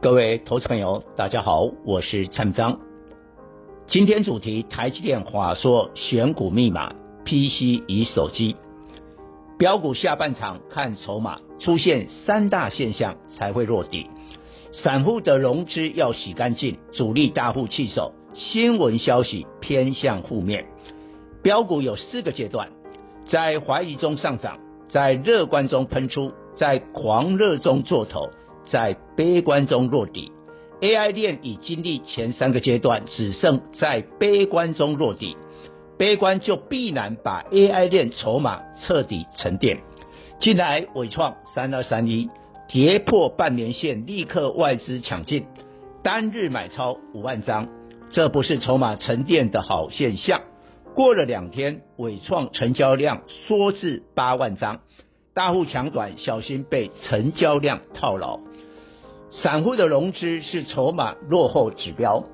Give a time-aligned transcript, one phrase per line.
[0.00, 2.78] 各位投资朋友，大家好，我是蔡明彰。
[3.88, 8.54] 今天主题：台积电话说选股密码，PC 与手机。
[9.58, 14.06] 标股下半场看筹码，出现三大现象才会落底。
[14.72, 18.12] 散户的融资要洗干净，主力大户弃守。
[18.34, 20.66] 新闻消息偏向负面。
[21.42, 22.68] 标股有四个阶段：
[23.28, 28.30] 在怀疑中上涨，在乐观中喷出，在狂热中做头。
[28.70, 30.32] 在悲观中落底
[30.80, 35.36] ，AI 链已经历前三个阶段，只剩在悲观中落底。
[35.98, 39.78] 悲观就必然把 AI 链筹码彻底沉淀。
[40.38, 42.30] 近来纬创三二三一
[42.68, 45.46] 跌破半年线，立刻外资抢进，
[46.04, 47.68] 单日买超五万张，
[48.10, 50.42] 这不是筹码沉淀的好现象。
[50.94, 54.82] 过了两天，纬创成交量缩至八万张，
[55.34, 58.38] 大户抢短，小心被成交量套牢。
[59.30, 62.24] 散户的融资是筹码落后指标。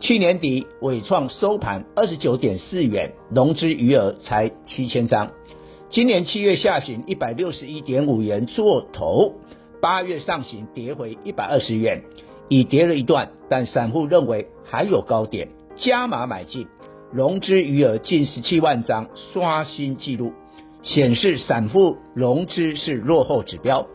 [0.00, 5.30] 去年底，纬创收盘二十九点四元，融资余额才七千张。
[5.90, 9.34] 今年七月下旬一百六十一点五元做头，
[9.80, 12.02] 八月上行跌回一百二十元，
[12.48, 16.66] 已跌了一段，但散户认为还有高点，加码买进，
[17.12, 20.32] 融资余额近十七万张，刷新纪录，
[20.82, 23.86] 显示散户融资是落后指标。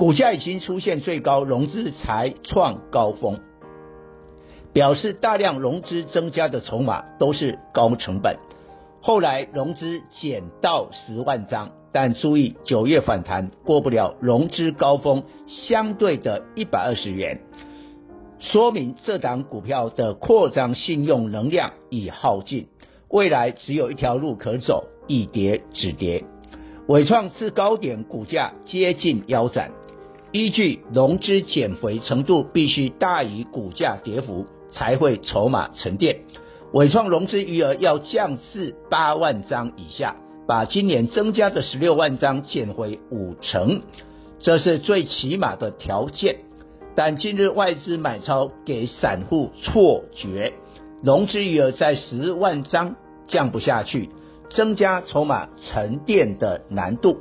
[0.00, 3.38] 股价已经出现最高融资才创高峰，
[4.72, 8.38] 表示大量融资增加的筹码都是高成本。
[9.02, 17.38] 后来融资减到十万张，但注意九月反弹过不了融资高峰相对的一百二十元，
[18.38, 22.68] 说明这档股票的扩张信用能量已耗尽，
[23.10, 26.24] 未来只有一条路可走，一跌止跌。
[26.86, 29.72] 纬创自高点股价接近腰斩。
[30.32, 36.20] 依据融资减肥程度必须大于股价跌幅，才会筹码沉淀。
[36.72, 40.14] 纬创融资余额要降至八万张以下，
[40.46, 43.82] 把今年增加的十六万张减回五成，
[44.38, 46.36] 这是最起码的条件。
[46.94, 50.52] 但近日外资买超给散户错觉，
[51.02, 52.94] 融资余额在十万张
[53.26, 54.10] 降不下去，
[54.50, 57.16] 增加筹码沉淀的难度。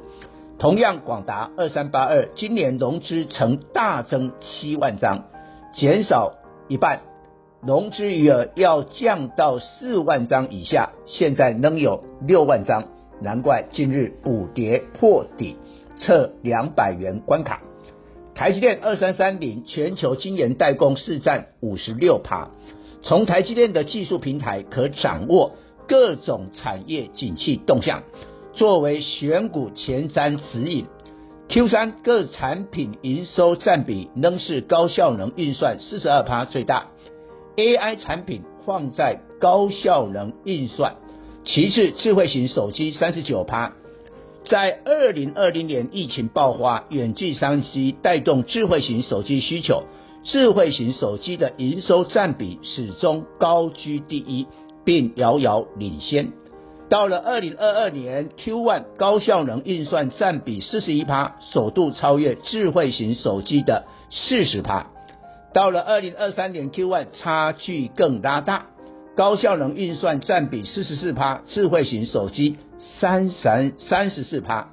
[0.60, 5.24] 同样，广达二三八二今年融资呈大增七万张，
[5.74, 6.34] 减少
[6.68, 7.00] 一半，
[7.66, 12.90] 融资余额要降到四万张以下，现在仍有六万张，
[13.22, 15.56] 难怪近日补跌破底，
[15.96, 17.62] 测两百元关卡。
[18.36, 22.50] 台积电二三三零全球晶圆代工市占五十六趴，
[23.02, 25.54] 从台积电的技术平台可掌握
[25.88, 28.04] 各种产业景气动向。
[28.54, 30.86] 作为选股前瞻指引
[31.50, 36.88] ，Q3 各产品营收占比仍是高效能运算四十二趴最大
[37.56, 40.96] ，AI 产品放在高效能运算，
[41.44, 43.74] 其次智慧型手机三十九趴。
[44.46, 49.84] 在二零二零年疫情爆发，远距商机带动智慧型手机需求，
[50.24, 54.48] 智慧型手机的营收占比始终高居第一，
[54.84, 56.32] 并遥遥领先。
[56.90, 64.88] 到了二零二二年 Q1，高效能运算占比四十一趴，首度超越智慧型手机的四十趴。
[65.54, 68.66] 到了二零二三年 Q1，差距更拉大，
[69.16, 72.58] 高效能运算占比四十四趴，智慧型手机
[73.00, 74.70] 三三三十四趴。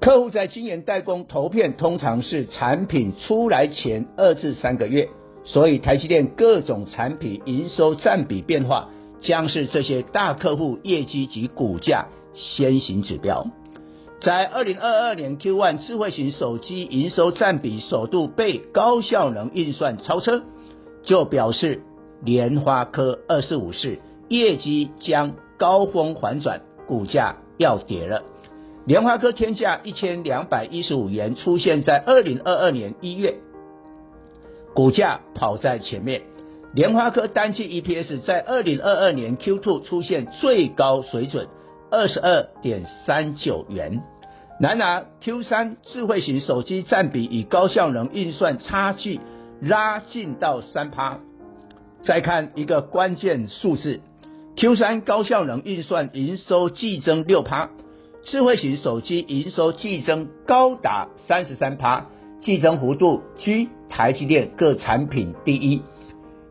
[0.00, 5.08] 客户在晶圆代工投片，通常是产品出来前二至三个月，
[5.44, 8.90] 所以台积电各种产品营收占比变化。
[9.24, 13.46] 将是这些大客户业绩及股价先行指标。
[14.20, 20.42] 在二零二二年 Q1，智慧型手机营收占比首度被高效能运算超车，
[21.02, 21.82] 就表示
[22.22, 23.98] 联发科二四五四
[24.28, 28.22] 业绩将高峰反转，股价要跌了。
[28.86, 33.34] 联发科天价一千两百一十五元出现在二零二二年一月，
[34.74, 36.22] 股价跑在前面。
[36.74, 41.46] 联发科单季 EPS 在二零二二年 Q2 出现最高水准，
[41.88, 44.02] 二十二点三九元。
[44.58, 49.20] 然而 Q3 智慧型手机占比与高效能运算差距
[49.60, 51.20] 拉近到三趴。
[52.02, 54.00] 再看一个关键数字
[54.56, 57.70] ，Q 三高效能运算营收季增六趴，
[58.24, 62.06] 智慧型手机营收季增高达三十三趴，
[62.40, 65.82] 季增幅度居台积电各产品第一。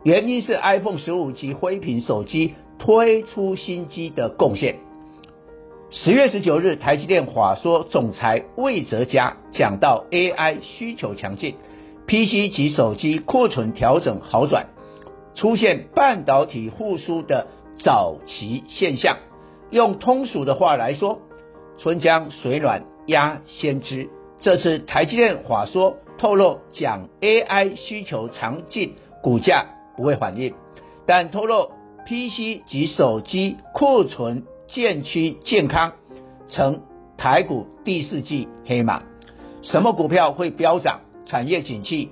[0.04, 4.76] 原因是 iPhone 十五及灰屏手机推出新机的贡献。
[5.92, 11.56] 十月十九日，台积电法说总裁魏哲嘉讲到 AI 需求强劲
[12.06, 14.68] ，PC 及手机库存调整好转，
[15.36, 17.48] 出现半导体复苏的
[17.78, 19.18] 早期现象。
[19.70, 21.20] 用通俗的话来说，
[21.78, 24.10] 春江水暖鸭先知。
[24.40, 30.54] 这次台积电法说透露讲 AI 需求强劲，股价不会反应，
[31.06, 31.72] 但透露
[32.06, 34.44] PC 及手机库存。
[34.66, 35.92] 渐趋健康，
[36.48, 36.82] 成
[37.16, 39.04] 台股第四季黑马。
[39.62, 41.02] 什么股票会飙涨？
[41.28, 42.10] 产业景气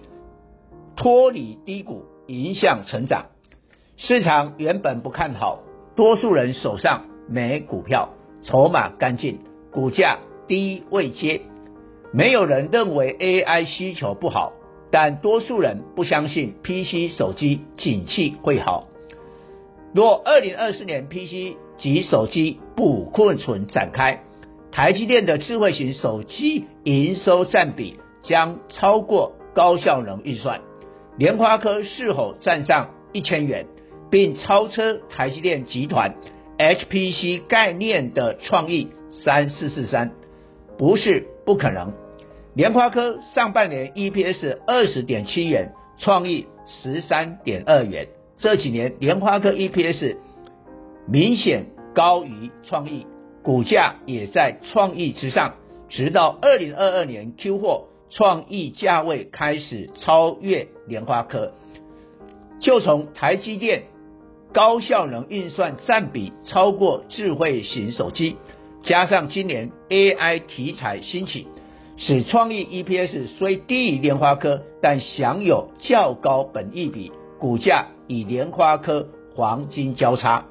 [0.95, 3.27] 脱离低谷，影响成长。
[3.97, 5.61] 市场原本不看好，
[5.95, 8.09] 多数人手上没股票，
[8.43, 9.39] 筹码干净，
[9.71, 11.41] 股价低位接。
[12.13, 14.53] 没有人认为 AI 需求不好，
[14.91, 18.87] 但多数人不相信 PC 手机景气会好。
[19.93, 24.23] 若二零二四年 PC 及手机补库存展开，
[24.71, 30.61] 台积电的智慧型手机营收占比将超过高效能运算。
[31.17, 33.65] 联发科是否站上一千元，
[34.09, 36.15] 并超车台积电集团
[36.57, 38.89] HPC 概念的创意
[39.23, 40.11] 三四四三？
[40.77, 41.93] 不是不可能。
[42.53, 48.09] 联发科上半年 EPS 二十点七元，创意十三点二元。
[48.37, 50.17] 这几年联发科 EPS。
[51.07, 51.65] 明显
[51.95, 53.07] 高于创意，
[53.41, 55.55] 股价也在创意之上，
[55.89, 61.53] 直到二零二二年 Q 货，创意价位开始超越联发科。
[62.59, 63.83] 就从台积电
[64.53, 68.35] 高效能运算占比超过智慧型手机，
[68.83, 71.47] 加上今年 AI 题材兴起，
[72.03, 80.45] 使创意 EPS 虽低于联发科，但享有较高本益比，股价与联发科黄金交叉。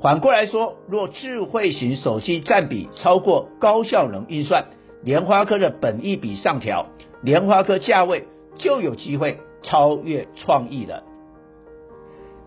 [0.00, 4.68] 反过来说，若智慧型手机占比超过高效能运算，
[5.02, 6.86] 联发科的本益比上调，
[7.22, 8.24] 联发科价位
[8.56, 11.02] 就有机会超越创意了。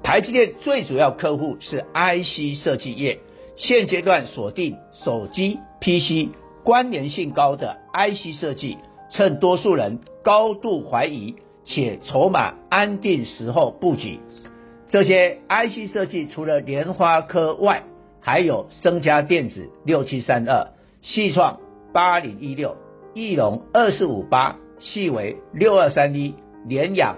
[0.02, 3.20] 台积电最主要客户是 IC 设计业，
[3.58, 6.30] 现阶段锁定手机、PC
[6.70, 8.78] 关联性高的 IC 设计，
[9.10, 11.34] 趁多数人高度怀疑
[11.64, 14.20] 且筹码安定时候布局。
[14.88, 17.86] 这些 IC 设计除了莲花科外，
[18.22, 20.68] 还有升佳电子六七三二、
[21.02, 21.60] 矽创
[21.92, 22.78] 八零一六、
[23.16, 26.36] 翼龙二四五八、矽维六二三一、
[26.68, 27.16] 联雅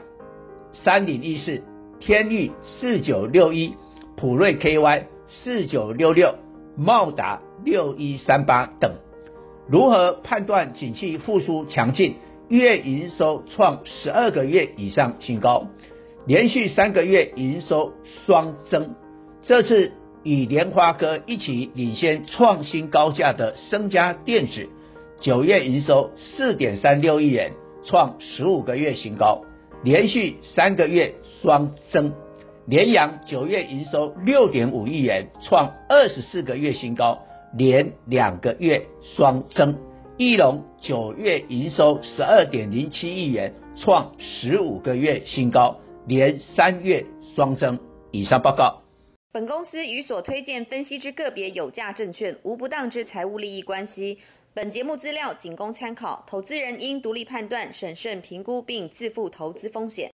[0.71, 1.62] 三零一四、
[2.00, 3.75] 天域四九六一、
[4.15, 5.04] 普瑞 KY
[5.44, 6.36] 四九六六、
[6.77, 8.94] 茂达六一三八等。
[9.71, 12.15] 如何判断景气复苏强劲？
[12.50, 15.68] 月营收创十二个月以上新高。
[16.27, 17.94] 连续三个月营收
[18.25, 18.95] 双增，
[19.44, 24.68] 这次与莲花哥一起领先创新高价的升佳电子，
[25.21, 27.53] 九月营收四点三六亿元，
[27.85, 29.41] 创十五个月新高，
[29.85, 32.12] 连续三个月双增。
[32.65, 37.23] 联阳九月营收六点五亿元，创二十四个月新高，
[37.58, 39.78] 连两个月双增。
[40.18, 45.76] 义隆九月营收十二点零七亿元，创十五个月新高。
[46.08, 47.06] 连三月
[47.36, 47.78] 双增。
[48.12, 48.81] 以上报告。
[49.31, 54.18] 本公司与所推荐分析之个别有价证券无不当之财务利益关系。
[54.54, 60.10] 本节目资料仅供参考，投资人应独立判断、审慎评估并自负投资风险。